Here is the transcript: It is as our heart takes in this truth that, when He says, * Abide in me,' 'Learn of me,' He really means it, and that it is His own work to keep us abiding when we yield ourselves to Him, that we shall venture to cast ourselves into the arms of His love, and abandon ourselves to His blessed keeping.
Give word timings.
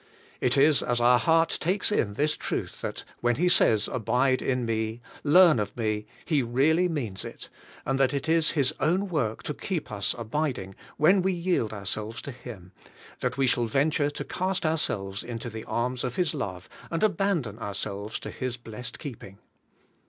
It 0.39 0.57
is 0.57 0.81
as 0.81 0.99
our 0.99 1.19
heart 1.19 1.59
takes 1.59 1.91
in 1.91 2.15
this 2.15 2.35
truth 2.35 2.81
that, 2.81 3.03
when 3.19 3.35
He 3.35 3.47
says, 3.47 3.87
* 3.87 3.87
Abide 3.87 4.41
in 4.41 4.65
me,' 4.65 4.99
'Learn 5.23 5.59
of 5.59 5.77
me,' 5.77 6.07
He 6.25 6.41
really 6.41 6.89
means 6.89 7.23
it, 7.23 7.49
and 7.85 7.99
that 7.99 8.11
it 8.11 8.27
is 8.27 8.49
His 8.57 8.73
own 8.79 9.09
work 9.09 9.43
to 9.43 9.53
keep 9.53 9.91
us 9.91 10.15
abiding 10.17 10.73
when 10.97 11.21
we 11.21 11.31
yield 11.33 11.71
ourselves 11.71 12.19
to 12.23 12.31
Him, 12.31 12.71
that 13.19 13.37
we 13.37 13.45
shall 13.45 13.65
venture 13.65 14.09
to 14.09 14.23
cast 14.25 14.65
ourselves 14.65 15.23
into 15.23 15.51
the 15.51 15.65
arms 15.65 16.03
of 16.03 16.15
His 16.15 16.33
love, 16.33 16.67
and 16.89 17.03
abandon 17.03 17.59
ourselves 17.59 18.19
to 18.21 18.31
His 18.31 18.57
blessed 18.57 18.97
keeping. 18.97 19.37